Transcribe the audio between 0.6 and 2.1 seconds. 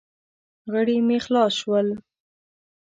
غړي مې خلاص شول.